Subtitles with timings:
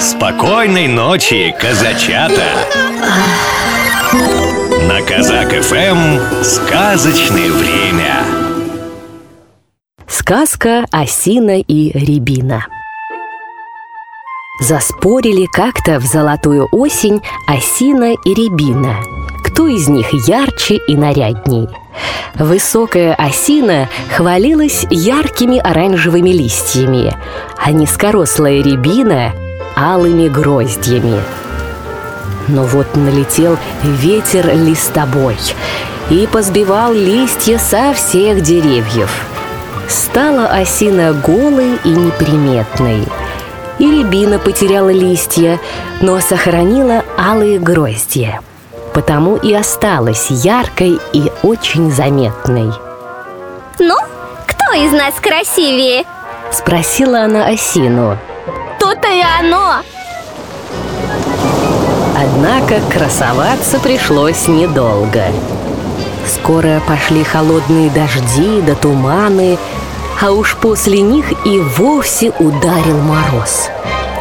[0.00, 2.46] Спокойной ночи, казачата!
[4.86, 8.24] На Казак ФМ сказочное время.
[10.06, 12.64] Сказка Осина и Рябина.
[14.60, 18.98] Заспорили как-то в золотую осень Осина и Рябина.
[19.44, 21.66] Кто из них ярче и нарядней?
[22.36, 27.16] Высокая осина хвалилась яркими оранжевыми листьями,
[27.56, 29.32] а низкорослая рябина—
[29.76, 31.20] алыми гроздьями.
[32.48, 35.36] Но вот налетел ветер листобой
[36.10, 39.10] и позбивал листья со всех деревьев.
[39.88, 43.04] Стала осина голой и неприметной.
[43.78, 45.60] И рябина потеряла листья,
[46.00, 48.40] но сохранила алые гроздья—
[48.98, 52.72] потому и осталась яркой и очень заметной.
[53.78, 53.94] Ну,
[54.44, 56.04] кто из нас красивее?
[56.50, 58.18] Спросила она осину.
[58.88, 59.82] То-то и оно!
[62.16, 65.24] Однако красоваться пришлось недолго.
[66.26, 69.58] Скоро пошли холодные дожди да туманы,
[70.22, 73.68] а уж после них и вовсе ударил мороз.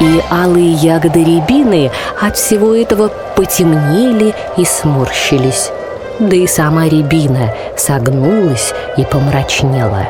[0.00, 5.72] И алые ягоды рябины от всего этого потемнели и сморщились.
[6.20, 10.08] Да и сама рябина согнулась и помрачнела.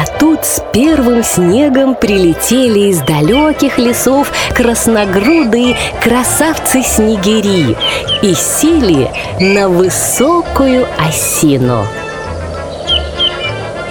[0.00, 7.76] А тут с первым снегом прилетели из далеких лесов красногрудые красавцы-снегири
[8.22, 11.84] и сели на высокую осину.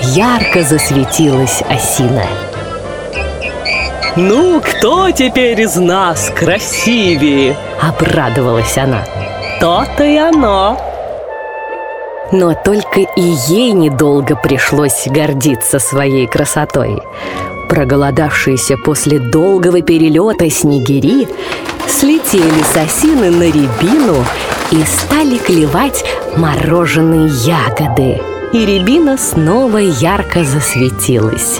[0.01, 2.23] Ярко засветилась осина–
[4.15, 9.05] «Ну, кто теперь из нас красивее?»— обрадовалась она.
[9.61, 10.88] «То-то и оно!»
[12.31, 17.01] Но только и ей недолго пришлось гордиться своей красотой.
[17.69, 21.27] Проголодавшиеся после долгого перелета снегири
[21.87, 24.23] слетели с осины на рябину
[24.71, 26.03] и стали клевать
[26.35, 28.21] мороженые ягоды.
[28.53, 31.59] И рябина снова ярко засветилась.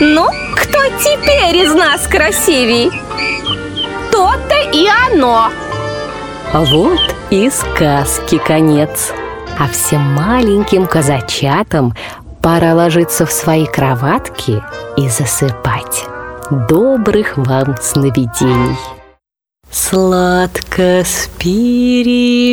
[0.00, 2.90] Ну, кто теперь из нас красивей?
[4.10, 5.50] То-то и оно
[6.60, 7.00] вот
[7.30, 9.12] и сказки конец.
[9.58, 11.94] А всем маленьким казачатам
[12.42, 14.62] пора ложиться в свои кроватки
[14.96, 16.04] и засыпать.
[16.68, 18.76] Добрых вам сновидений!
[19.70, 22.04] Сладко спи,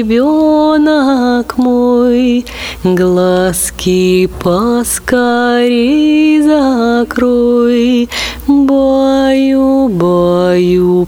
[0.01, 2.45] ребенок мой,
[2.84, 8.09] Глазки поскорей закрой,
[8.47, 11.07] Баю, баю,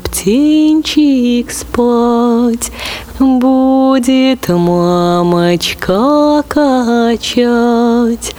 [0.93, 2.71] птенчик спать,
[3.19, 8.33] Будет мамочка качать.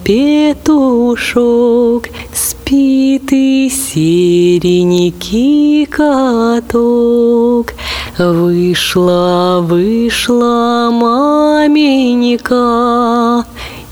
[0.04, 7.74] петушок, Спит и серенький каток.
[8.18, 12.56] Вышла, вышла маменька,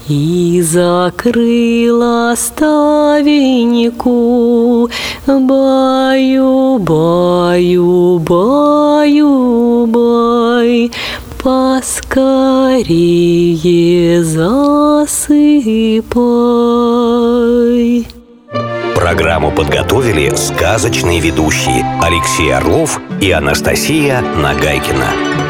[0.09, 2.91] и закрыла ставеньку.
[5.27, 10.91] Баю, баю, баю, бай
[11.47, 13.05] Поскорее
[14.25, 15.17] засыпай
[18.97, 25.46] Программу подготовили сказочные ведущие Алексей Орлов и Анастасия Нагайкина.